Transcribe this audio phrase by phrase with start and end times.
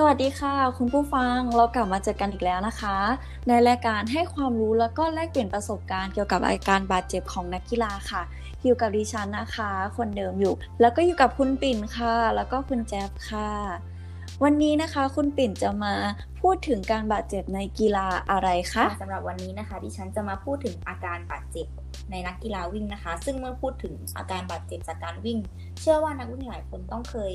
[0.00, 2.96] สวัสดีค่ะ คุณผู้ฟังเรากลับมาเจอกันอีกแล้วนะคะ
[3.48, 8.22] ในรายการให้ความรู้แล้วก็แลกเปลี่ยนประสบการณ์เกี่ยวกับอาการบาดเจ็บของนักกีฬาค่ะ
[8.64, 13.50] อยู่กับดิฉันนะคะ คนเดิมอยู่ แล้วก็อยู่กับคุณปิ่นค่ะ แล้วก็คุณแจ๊บค่ะ
[14.44, 15.94] วันนี้นะคะคุณปิ่นจะมา
[16.40, 21.66] พูดถึงการบาดเจ็บในกีฬาอะไรคะสำหรับวันนี้นะคะ ดิฉันจะมาพูดถึงอาการบาดเจ็บ
[22.10, 25.38] ในนักกีฬาวิ่งนะคะ ซึ่งเมื่อพูดถึงอาการบาดเจ็บจากการวิ่ง
[25.80, 27.32] เชื่อว่านักวิ่งหลายคนต้องเคย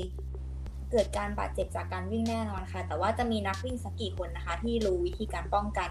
[0.94, 5.90] เกิดการบาดเจ็บจากการวิ่งแน่นอนค่ะ แต่ว่าจะมีนักวิ่งสักกี่คนนะคะ ที่รู้วิธีการป้องกัน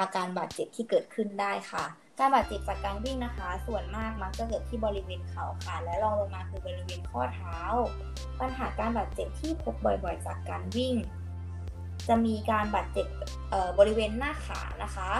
[0.00, 1.84] อาการบาดเจ็บที่เกิดขึ้นได้ค่ะ
[2.18, 7.58] การบาดเจ็บจากการวิ่งนะคะ ส่วนมากมักจะเกิดที่บริเวณเข่าค่ะ และรองลงมาคือบริเวณข้อเท้า
[8.40, 10.94] ปัญหาการบาดเจ็บที่พบบ่อยๆ จากการวิ่ง
[12.08, 13.06] จะมีการบาดเจ็บ
[13.78, 15.10] บริเวณหน้าขานะคะ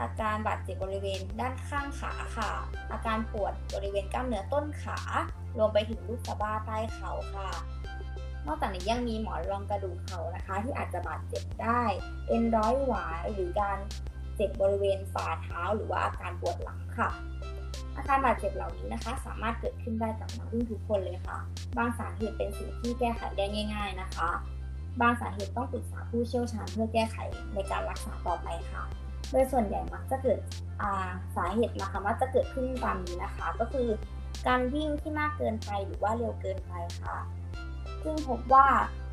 [0.00, 2.50] อาการบาดเจ็บบริเวณด้านข้างขาค่ะ
[2.92, 4.98] อาการปวดบริเวณกล้ามเนื้อต้นขา
[5.58, 7.50] รวมไปถึงลูกสะบ้าใต้เข่าค่ะ
[8.46, 11.82] นอกจากนี้ยังมีหมอนรองกระดูกเข่านะคะ ที่อาจจะบาดเจ็บได้
[12.28, 13.78] เอ็นร้อยหวายหรือการ
[14.36, 17.10] เจ็บบริเวณฝ่าเท้า หรือว่าอาการปวดหลังค่ะ
[17.96, 21.38] อาการบาดเจ็บเหล่านี้นะคะ สามารถเกิดขึ้นได้กับนักวิ่งทุกคนเลยค่ะ
[21.78, 24.30] บางสาเหตุเป็นสิ่งที่แก้ไขได้ง่าย ๆนะคะ
[25.00, 27.16] บางสาเหตุต้องปรึกษาผู้เชี่ยวชาญเพื่อแก้ไข
[27.54, 28.82] ในการรักษาต่อไปค่ะ
[29.30, 30.38] โดยส่วนใหญ่มักจะเกิด
[31.36, 33.88] สาเหตุนะคะมักจะเกิดขึ้นตามนี้นะคะ ก็คือ
[34.46, 37.16] การวิ่งที่มากเกินไปหรือว่าเร็วเกินไปค่ะ
[38.04, 38.66] ซึ่งพบว่า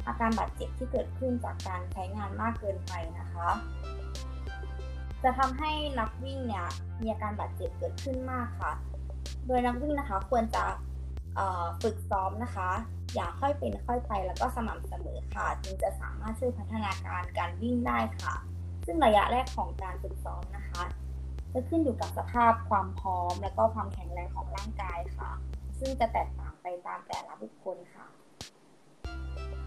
[0.08, 3.50] อาการบาดเจ็บที่เกิดขึ้นจากการใช้งานมากเกินไปนะคะ
[5.23, 6.68] จะทำให้นักวิ่งเนี่ย
[7.02, 8.72] มีอาการบาดเจ็บเกิดขึ้นมากค่ะ
[9.48, 10.64] โดยนักวิ่งนะคะควรจะ
[11.82, 12.70] ฝึกซ้อมนะคะ
[13.16, 18.36] อย่าค่อยเป็นค่อยไปแล้วก็สม่ำเสมอค่ะ จึงจะสามารถช่วยพัฒนาการการวิ่งได้ค่ะ
[18.86, 20.84] ซึ่งระยะแรกของการฝึกซ้อมนะคะ
[21.54, 25.32] จะขึ้นอยู่กับสภาพความพร้อม และก็ความแข็งแรงของร่างกายค่ะ
[25.80, 28.08] ซึ่งจะแตกต่างไปตามแต่ละบุคคลค่ะ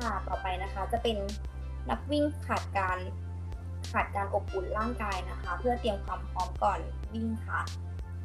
[0.03, 1.17] ค่ะต่อไปนะคะ จะเป็น
[1.91, 2.99] นักวิ่งขาดการ
[3.93, 6.79] ขาดการอบอุ่นร่างกายนะคะ เพื่อเตรียมความพร้อมก่อน
[7.13, 7.61] วิ่งค่ะ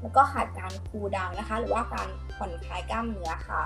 [0.01, 2.07] แล้วก็ขาดการคูลดาวน์นะคะ หรือว่าการ
[2.37, 3.63] ผ่อนคลายกล้ามเนื้อค่ะ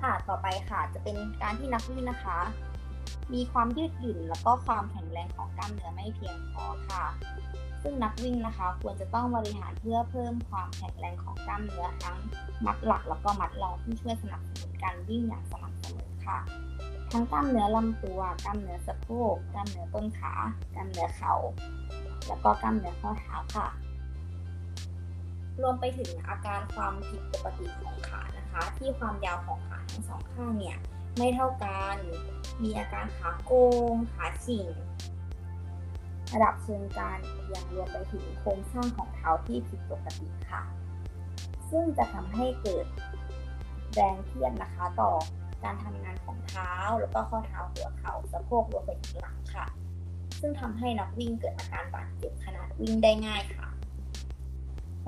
[0.00, 2.38] ค่ะต่อไปค่ะจะเป็นการที่นักวิ่งนะคะ
[3.34, 7.04] มีความยืดหยุ่นแล้วก็ความแข็งแรงของกล้ามเนื้อไม่เพียงพอค่ะ
[7.82, 12.16] ซึ่งนักวิ่งนะคะ ควรจะต้องบริหารเพื่อเพิ่มความแข็งแรงของกล้ามเนื้อทั้ง
[12.64, 16.40] มัดหลักแล้วก็มัดรองที่ช่วยสนับสนุนการวิ่งอย่างสม่ำเสมอ ค่ะ
[17.12, 20.32] ทั้งกล้ามเนื้อลำตัว กล้ามเนื้อสะโพก กล้ามเนื้อต้นขา
[20.74, 21.34] กล้ามเนื้อเข่า
[22.26, 23.68] แล้วก็กล้ามเนื้อข้อเท้าค่ะ
[25.62, 30.78] รวมไปถึงอาการความผิดปกติของขานะคะ ที่ความยาวของขาทั้งสองข้างเนี่ย
[31.16, 31.96] ไม่เท่ากัน
[32.62, 33.52] มีอาการขาโก
[33.92, 34.66] ง ขาฉิ่ง
[36.32, 37.18] ระดับเชิงการ
[37.52, 40.62] ยังรวมไปถึงโครงสร้างของเท้าที่ผิดปกติค่ะ
[41.70, 42.86] ซึ่งจะทำให้เกิด
[43.94, 45.12] แรงเทียดนะคะต่อ
[45.64, 49.66] การทำงานของเท้า แล้วก็ข้อเท้าหัวเข่าสะโพกรวมไปถึงหลังค่ะ
[50.40, 53.68] ซึ่งทำให้นักวิ่งเกิดอาการบาดเจ็บขนาดวิ่งได้ง่ายค่ะ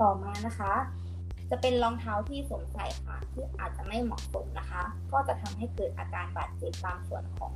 [0.01, 0.73] ต่อมานะคะ
[1.49, 7.51] จะเป็นรองเท้าที่สวมใส่ค่ะ ที่อาจจะไม่เหมาะสมนะคะ ก็จะทำให้เกิดอาการบาดเจ็บตามส่วนของ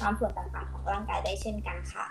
[0.00, 2.06] ตามส่วนต่างๆของร่างกายได้เช่นกันค่ะ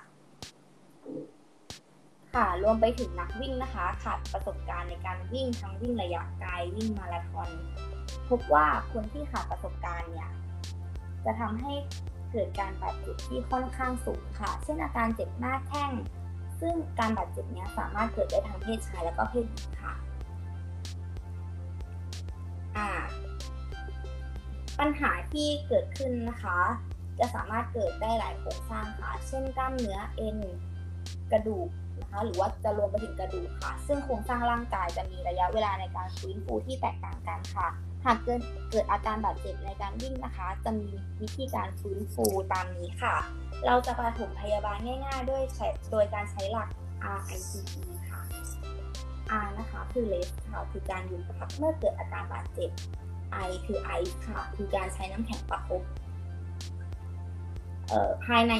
[2.37, 7.49] ค่ะ รวมไปถึงนักวิ่งนะคะ ขาดประสบการณ์ในการวิ่งทั้งวิ่งระยะไกลวิ่งมาราธอน
[8.29, 10.29] พบว่าคนที่ขาดประสบการณ์เนี่ย
[11.25, 11.73] จะทำให้
[12.31, 15.91] เกิดการบาดเจ็บที่ค่อนข้างสูงค่ะ เช่นอาการเจ็บหน้าแข้ง
[16.59, 19.93] ซึ่งการบาดเจ็บนี้สามารถเกิดได้ทั้งเพศชายและก็เพศหญิงค่ะ
[24.79, 26.59] ปัญหาที่เกิดขึ้นนะคะ
[27.19, 30.37] จะสามารถเกิดได้หลายโครงสร้างค่ะ เช่นกล้ามเนื้อเอ็น
[31.33, 31.69] กระดูก
[32.01, 37.67] นะคะหรือว่าจะรวมไปถึงกระดูกค่ะ ซึ่งโครงสร้างร่างกายจะมีระยะเวลาในการฟื้นฟูที่แตกต่างกันค่ะ
[38.05, 38.41] หากเกิด
[38.71, 40.89] เกิดอาการบาดเจ็บในการวิ่งนะคะ จะมี
[41.21, 43.15] วิธีการฟื้นฟูตามนี้ค่ะ
[43.65, 46.69] เราจะปฐมพยาบาลง่าย ๆ ด้วยใช้โดยการใช้หลัก
[47.17, 47.59] RICE
[48.09, 48.21] ค่ะ
[49.43, 52.69] R นะคะคือ rest ค่ะคือการหยุดพักเมื่อเกิดอาการบาดเจ็บ
[53.47, 55.81] I คือ ice ค่ะ คือการใช้น้ำแข็งประคบ
[58.25, 58.53] ภายใน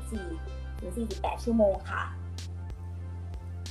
[0.00, 2.02] 28-4ถึง48 ชั่วโมงค่ะ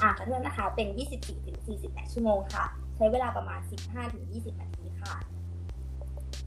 [0.01, 2.63] อ่าขอโทษนะคะ เป็น 24ถึง48 ชั่วโมงค่ะ
[2.95, 5.13] ใช้เวลาประมาณ 15ถึง20 นาทีค่ะ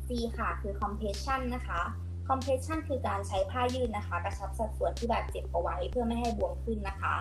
[0.07, 0.09] C
[0.39, 1.81] ค่ะ คือ compression นะคะ
[2.29, 7.15] compression คือการใช้ผ้ายืดนะคะ กระชับสัดส่วนที่บาดเจ็บเอาไว้เพื่อไม่ให้บวมขึ้นนะคะ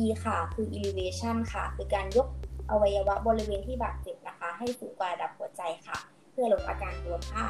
[0.00, 2.26] E ค่ะ คือ elevation ค่ะ คือการยก
[2.70, 5.98] อวัยวะบริเวณที่บาดเจ็บนะคะ ให้สูงกว่าระดับหัวใจค่ะ
[6.32, 7.46] เพื่อลดอาการบวมค่ะ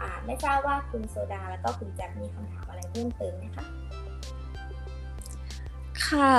[0.00, 3.64] อ่าไม่ทราบว่าคุณโซดาแล้วก็คุณแจ็คมีคำถามอะไรเพิ่มเติมไหมคะ
[6.06, 6.34] ค่ะ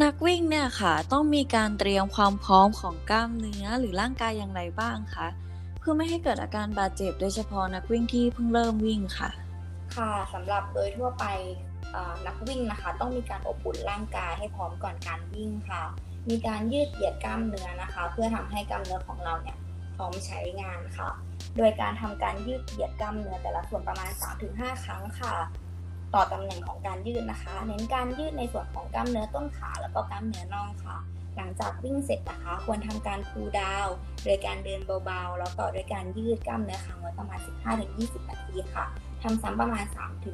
[0.00, 5.28] นักวิ่งเนี่ยค่ะต้องมีการเตรียมความพร้อมของกล้ามเนื้อหรือร่างกายอย่างไรบ้างคะ
[5.78, 9.30] เพื่อไม่ให้เกิดอาการบาดเจ็บโดยเฉพาะนักวิ่งที่เพิ่งเริ่มวิ่งค่ะ
[9.96, 11.24] ค่ะสำหรับโดยทั่วไป
[12.26, 15.82] นักวิ่งนะคะ ต้องมีการอบอุ่นร่างกายให้พร้อมก่อนการวิ่งค่ะ
[16.28, 19.56] มีการยืดเหยียดกล้ามเนื้อนะคะ เพื่อทำให้กล้ามเนื้อของเราเนี่ย
[19.96, 21.08] พร้อมใช้งานค่ะ
[21.56, 24.10] โดยการทำการยืดเหยียดกล้ามเนื้อแต่ละส่วนประมาณ
[24.48, 25.34] 3-5 ครั้งค่ะ
[26.14, 30.96] ต่อตำแหน่งของการยืดนะคะ เน้นการยืดในส่วนของกล้ามเนื้อต้นขาแล้วก็กล้ามเนื้อน่องค่ะ
[31.36, 33.94] หลังจากวิ่งเสร็จนะคะ ควรทำการคูลดาวน์
[34.24, 37.38] โดยการเดินเบาๆ แล้วต่อด้วยการยืดกล้ามเนื้อค้างไว้ประมาณ
[37.84, 38.84] 15-20 นาทีค่ะ
[39.22, 39.84] ทำซ้ำประมาณ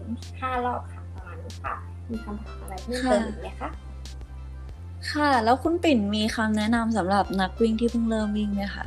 [0.08, 1.75] 3-5 รอบค่ะประมาณนี้ค่ะ
[2.10, 3.70] มีคำถามอะไรเพิ่มเติมอีกไหมคะ
[5.12, 8.86] ค่ะ แล้วคุณปิ่นมีคำแนะนำสำหรับนักวิ่งที่เพิ่งเริ่มวิ่งไหมคะ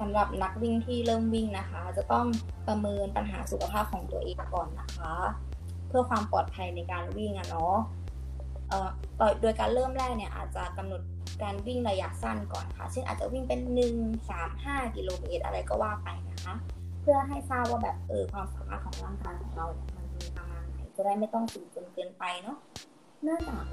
[0.00, 2.26] สำหรับนักวิ่งที่เริ่มวิ่งนะคะ จะต้อง
[2.68, 5.12] ประเมินปัญหาสุขภาพของตัวเองก่อนนะคะ
[5.90, 7.76] เพื่อความปลอดภัยในการวิ่งอะเนาะ
[9.40, 11.02] โดยการเริ่มแรกเนี่ยอาจจะกำหนด
[11.42, 13.60] การวิ่งระยะสั้นก่อนค่ะ เช่นอาจจะวิ่งเป็น
[13.96, 16.54] 1 3 5 กิโลเมตรอะไรก็ว่าไปนะคะ
[17.02, 22.56] เพื่อให้ทราบว่าแบบเออความสามารถของร่างกายของเราเนี่ยมันมีประมาณไหนจะได้ไม่ต้องสูงจนเกินไปเนาะ
[23.22, 23.64] เนื่องจาก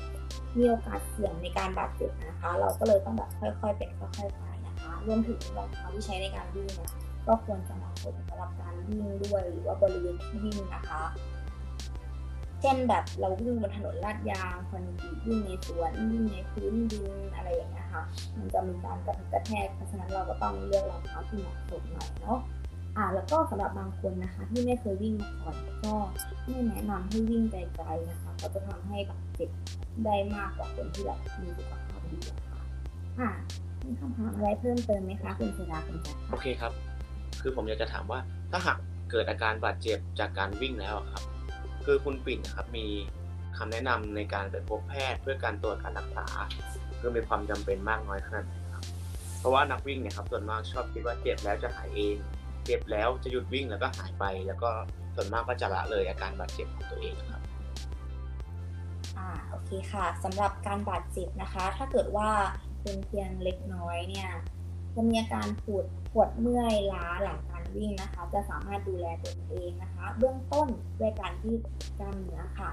[0.58, 6.92] มีโอกาสเสี่ยงในการบาดเจ็บนะคะ เราก็เลยต้องแบบค่อยๆเป็นค่อยๆไปนะคะรวมถึงรองเท้าที่ใช้ในการวิ่งเนี่ย
[7.28, 11.02] ก็ควรจะเหมาะสมสำหรับการวิ่งด้วยหรือว่าบริเวณที่วิ่งนะคะ
[12.62, 14.84] เช่นแบบเราวิ่งบนถนนลาดยางคน
[15.28, 18.04] วิ่งในสวนวิ่งในพื้นดินอะไรอย่างเงี้ยค่ะ
[18.38, 22.40] มันจะมีการกระทบกระแทกเพราะฉะนั้นเราก็ต้องเลือกรองเท้าที่เหมาะสมหน่อยเนาะ
[22.98, 25.56] อ่าแล้วก็สำหรับบางคนนะคะที่ไม่เคยวิ่งมาก่อน
[25.86, 25.96] ก็
[26.48, 29.50] ไม่แนะนำให้วิ่งไกลๆนะคะเพราะจะทำให้บาดเจ็บ
[30.06, 32.18] ได้มากกว่าคนที่แบบมีสุขภาพดี
[32.50, 32.62] ค่ะ
[33.20, 33.30] อ่า
[33.86, 36.72] มีคำถามอะไรเพิ่มเติมไหมคะคุณเสดาคุณจักรโอเคครับ
[37.42, 38.20] คือผมอยากจะถามว่า
[38.52, 38.78] ถ้าหาก
[39.12, 41.24] เกิดอาการบาดเจ็บจากการวิ่งแล้วครับ
[41.88, 42.88] คือคุณปิ่นนะครับมี
[43.58, 46.26] คำแนะนำในการไปพบแพทย์เพื่อการตรวจการรักษา
[47.00, 48.84] คือมีความจำเป็นมากน้อยขนาดไหนครับ
[49.40, 52.16] เพราะว่านักวิ่งเนี่ยครับส่วนมากชอบคิดว่าเจ็บแล้วจะหายเอง
[52.66, 54.70] เจ็บแล้วจะหยุดวิ่งแล้วก็หายไป แล้วก็
[55.16, 57.42] ส่วนมากก็จะละเลยอาการบาดเจ็บของตัวเองครับ
[59.18, 62.30] อ่าโอเคค่ะสำหรับการบาดเจ็บนะคะ ถ้าเกิดว่า
[62.84, 64.30] เป็นเพียงเล็กน้อยเนี่ย
[64.98, 70.68] จะมีอาการปวดปวดเมื่อยล้าหลังการวิ่งนะคะ จะสามารถดูแลตัวเองนะคะ เบื้องต้น
[71.00, 71.62] ด้วยการยืด
[72.00, 72.72] กล้ามเนื้อค่ะ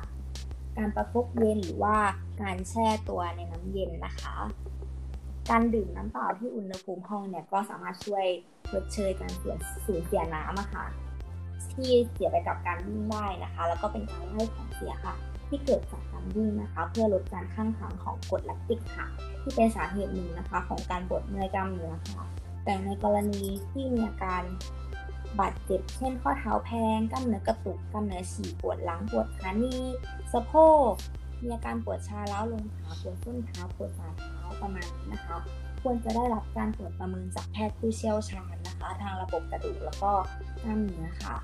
[0.79, 1.97] การประคบเย็นหรือว่า
[2.43, 4.35] การแช่ตัวในน้ำเย็นนะคะ
[5.51, 8.27] การดื่มน้ำเปล่าที่อุณหภูมิห้องเนี่ยก็สามารถช่วย
[8.73, 9.57] ลดเชยการเสีย
[9.87, 10.87] สูญเสียน้ำอะค่ะ
[11.73, 15.15] ที่เสียไปกับการวิ่งได้นะคะ แล้วก็เป็นการไล่ของเสียค่ะ
[15.55, 19.07] ที่เกิดจากการวิ่งนะคะ เพื่อลดการข้างค้างของกรดแลคติกค่ะ
[19.43, 22.23] ที่เป็นสาเหตุหนึ่งนะคะ ของการปวดเมื่อยกล้ามเนื้อค่ะ
[22.65, 24.43] แต่ในกรณีที่มีอาการ
[25.41, 29.77] บาดเจ็บ เช่น ข้อเท้าแพงกล้ามเนื้อกระตุกกล้ามเนื้อฉีกปวดหลังปวดขาหนี
[30.33, 30.53] สะโพ
[30.91, 30.93] ก
[31.43, 35.37] มีอาการปวดชาเล้าลงขาปวดส้นเท้าปวดฝ่าเท้าประมาณนี้นะคะ
[35.83, 40.13] ควรจะได้รับการตรวจประเมินจากแพทย์ผู้เชี่ยวชาญนะคะ ทางระบบกระดูกแล้วก็
[40.63, 41.37] กล้ามเนื้อค่ะ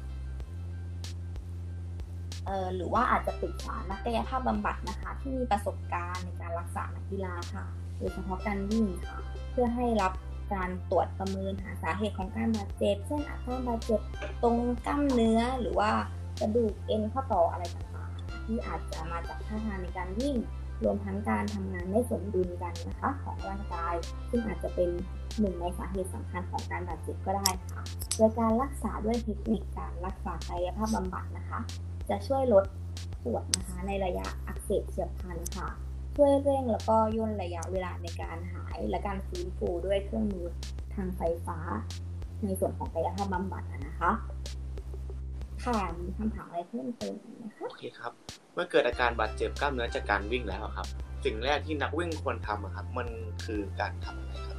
[2.76, 7.64] หรือว่าอาจจะปรึกษานักกายภาพบำบัดนะคะ ที่มีประสบการณ์ในการรักษานักกีฬาค่ะ
[7.98, 9.18] โดยเฉพาะการวิ่งค่ะ
[9.50, 10.12] เพื่อให้รับ
[10.54, 14.00] การตรวจประเมินหาสาเหตุของการบาดเจ็บ เช่นอาการบาดเจ็บ
[14.42, 14.56] ตรง
[14.86, 15.90] กล้ามเนื้อหรือว่า
[16.40, 20.36] กระดูกเอ็นข้อต่ออะไรต่างๆ ที่อาจจะมาจากท่าทางในการวิ่ง
[20.84, 23.94] รวมทั้งการทำงานไม่สมดุลกันนะคะ ของร่างกาย
[24.30, 24.90] ซึ่งอาจจะเป็น
[25.40, 27.82] หนึ่งในสาเหตุสำคัญของการบาดเจ็บก็ได้ค่ะ
[28.16, 31.58] โดยการรักษาด้วยเทคนิคการรักษากายภาพบำบัดนะคะ
[32.10, 32.64] จะช่วยลด
[33.24, 35.68] ปวดนะคะในระยะอักเสบเฉียบพลันค่ะ
[36.16, 40.46] ช่วยเร่งแล้วก็ย่นระยะเวลาในการหายและการฟื้นฟูด้วยเครื่องมือ
[40.94, 41.58] ทางไฟฟ้า
[42.44, 44.10] ในส่วนของกายภาพบำบัดอะนะคะ
[45.64, 48.12] ค่ะมีคำถามอะไรเพิ่มเติมอีกไหมคะโอเคครับ
[48.54, 50.86] เมื่อเกิดอาการบาดเจ็บกล้ามเนื้อจากการวิ่งแล้วอะครับ
[51.24, 53.08] สิ่งแรกที่นักวิ่งควรทำอะครับ มัน
[53.44, 54.58] คือการทำอะไรครับ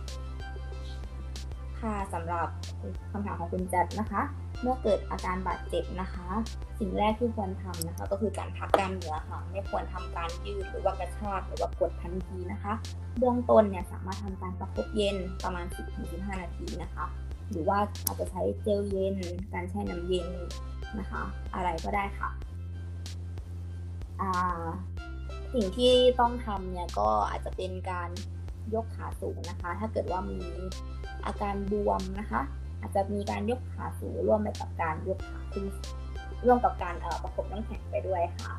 [1.81, 2.47] ค่ะสำหรับ
[3.11, 4.21] คำถามของคุณจัดนะคะ
[4.61, 6.27] เมื่อเกิดอาการบาดเจ็บนะคะ
[6.79, 12.73] สิ่งแรกที่ควรทำนะคะ ก็คือการพักกล้ามเนื้อค่ะ ไม่ควรทำการยืดหรือว่ากระชากหรือว่ากดทันทีนะคะ
[13.17, 15.65] เบื้องต้นเนี่ยสามารถทำการประคบเย็นประมาณ
[16.03, 17.05] 10-15 นาทีนะคะ
[17.49, 19.15] หรือว่าอาจจะใช้เจลเย็น
[19.53, 20.27] การแช่น้ำเย็น
[20.99, 21.21] นะคะ
[21.55, 22.29] อะไรก็ได้ค่ะ
[25.53, 28.09] สิ่งที่ต้องทำเนี่ยก็อาจจะเป็นการ
[28.75, 30.39] ยกขาสูงนะคะ ถ้าเกิดว่ามี
[31.25, 32.41] อาการบวมนะคะ
[32.81, 35.65] อาจจะมีการยกขาสูงร่วมไปกับการยกขาขึ้น
[36.45, 38.53] ร่วมกับการเอ่อประคบน้ำแข็งไปด้วยค่ะ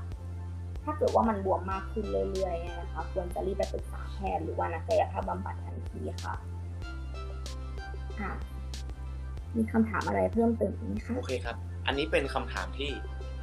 [0.85, 6.35] ถ้าเกิดว่ามันบวมมากขึ้นเรื่อยๆนะคะควรจะรีบไปปรึกษาแพทย์หรือว่านักกายภาพบำบัดทันทีค่ะ
[8.21, 8.33] ค่ะ
[9.57, 12.91] มีคำถามอะไรเพิ่มเติมไหมคะโอเคครับ อันนี้เป็นคำถามที่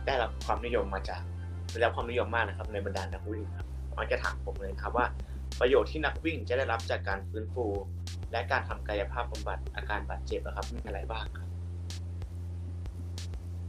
[0.06, 1.22] ได้รับความนิยมมาจาก
[1.72, 3.68] ได้รับความนิยมมากนะครับ ในบรรดานักวิ่งครับ
[3.98, 5.06] มันจะถามผมเลยครับว่า
[5.60, 7.66] ประโยชน์ที่นักวิ่งจะได้รับจากการฟื้นฟู
[8.32, 11.50] และการทำกายภาพบำบัดอาการบาดเจ็บอะครับมีอะไรบ้างครับ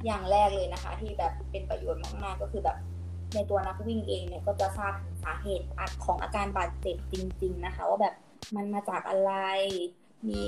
[0.05, 2.77] อย่างแรกเลยนะคะ ที่แบบเป็นประโยชน์มากๆก็คือแบบ
[3.35, 5.67] ในตัวนักวิ่งเองเนี่ยก็จะทราบถึงสาเหตุ
[6.05, 8.15] ของอาการบาดเจ็บจริง ๆนะคะ ว่าแบบ
[8.57, 9.33] มันมาจากอะไร
[10.29, 10.43] มี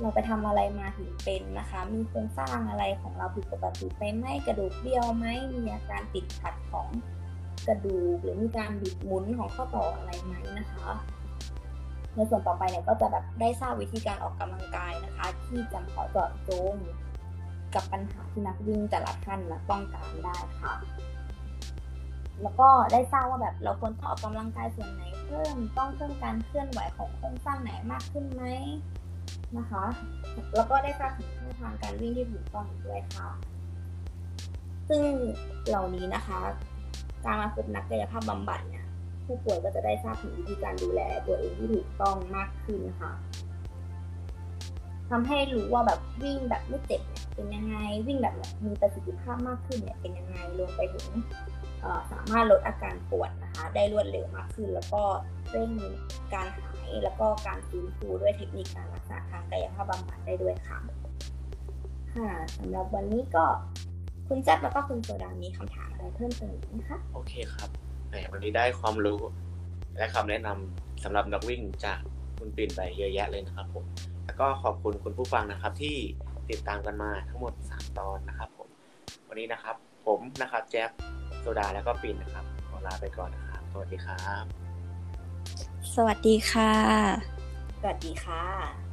[0.00, 6.88] เราไปทำอะไรมาถึงเป็นนะคะ มีโครงสร้างอะไรของเราผิดปกติไปไหมกระดูกเบี้ยวไหมมีอาการติดขัดของ
[7.68, 10.88] กระดูกหรือมีการบิดหมุนของข้อต่ออะไรไหมนะคะ
[12.16, 16.74] ในส่วนต่อไปเนี่ยก็จะแบบได้ทราบวิธีการออกกำลังกายนะคะ ที่จำเพาะเจาะจง
[17.74, 20.74] กับปัญหาที่นักวิ่งแต่ละท่านนะต้องการได้ค่ะ
[22.42, 28.42] แล้วก็ได้ทราบว่าแบบเราควรต้องออกกำลังกายส่วนไหนเพิ่มต้องเพิ่มการเคลื่อนไหวของโครงสร้างไหนมากขึ้นไหม
[29.58, 29.84] นะคะ
[30.54, 33.28] แล้วก็ได้ทราบถึงช่องทางการวิ่งที่ถูกต้องด้วยค่ะ
[34.88, 35.04] ซึ่ง
[35.68, 36.40] เหล่านี้นะคะ
[37.24, 38.83] การมาพบนักกายภาพบำบัดเนี่ย
[39.26, 43.12] ผู้ป่วยก็จะได้ทราบถึงวิธีการดูแลตัวเองที่ถูกต้องมากขึ้นค่ะ
[45.10, 47.02] ทำให้รู้ว่าแบบวิ่งแบบไม่เจ็บ
[47.34, 47.76] เป็นยังไง
[48.06, 48.34] วิ่งแบบ
[48.66, 51.08] มีประสิทธิภาพมากขึ้นเนี่ยเป็นยังไงรวมไปถึง
[52.12, 55.02] สามารถลดอาการปวดนะคะ ได้รวดเร็วมากขึ้น แล้วก็
[55.50, 55.70] เร่ง
[56.34, 60.78] การหายแล้วก็การฟื้นฟูด้วยเทคนิคการรักษาทางกายภาพบำบัดได้ด้วยค่ะ
[62.14, 63.44] ค่ะสำหรับวันนี้ก็
[64.28, 67.70] คุณแจ็คแล้วก็คุณโซดามีคำถามอะไรเพิ่มเติมไหมคะ โอเคครับ
[68.32, 69.20] วันนี้ได้ความรู้
[69.96, 71.98] และคำแนะนำสำหรับนักวิ่งจาก
[72.38, 73.84] คุณปิ่นไปเยอะแยะเลยนะครับผม
[74.24, 75.96] แล้วก็ขอบคุณคุณผู้ฟังนะครับ ที่
[76.50, 78.68] ติดตามกันมาทั้งหมด 3 ตอนนะครับผม
[79.28, 80.90] วันนี้นะครับ ผมนะครับแจ๊บ
[81.40, 84.44] โซดาแล้วก็ปิ่นนะครับขอลาไปก่อนนะครับ สวัสดีครับ
[85.94, 86.72] สวัสดีค่ะ
[87.80, 88.83] สวัสดีค่ะ